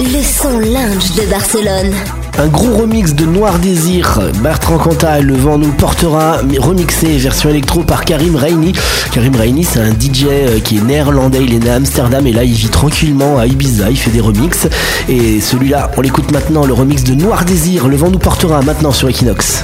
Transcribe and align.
Le 0.00 0.22
son 0.22 0.58
linge 0.58 1.14
de 1.16 1.22
Barcelone. 1.30 1.94
Un 2.38 2.48
gros 2.48 2.76
remix 2.76 3.14
de 3.14 3.24
Noir 3.24 3.58
Désir, 3.60 4.20
Bertrand 4.42 4.76
Cantat, 4.76 5.20
Le 5.20 5.34
vent 5.34 5.56
nous 5.56 5.72
portera, 5.72 6.36
remixé 6.58 7.16
version 7.16 7.48
électro 7.48 7.80
par 7.82 8.04
Karim 8.04 8.36
Reini. 8.36 8.74
Karim 9.10 9.34
Reini, 9.36 9.64
c'est 9.64 9.80
un 9.80 9.92
DJ 9.92 10.26
euh, 10.30 10.60
qui 10.60 10.76
est 10.76 10.82
néerlandais, 10.82 11.42
il 11.42 11.54
est 11.54 11.60
né 11.60 11.70
à 11.70 11.76
Amsterdam 11.76 12.26
et 12.26 12.32
là 12.34 12.44
il 12.44 12.52
vit 12.52 12.68
tranquillement 12.68 13.38
à 13.38 13.46
Ibiza, 13.46 13.88
il 13.88 13.96
fait 13.96 14.10
des 14.10 14.20
remixes. 14.20 14.68
Et 15.08 15.40
celui-là, 15.40 15.90
on 15.96 16.02
l'écoute 16.02 16.30
maintenant, 16.30 16.66
le 16.66 16.74
remix 16.74 17.04
de 17.04 17.14
Noir 17.14 17.46
Désir, 17.46 17.88
Le 17.88 17.96
vent 17.96 18.10
nous 18.10 18.18
portera 18.18 18.60
maintenant 18.60 18.92
sur 18.92 19.08
Equinox. 19.08 19.62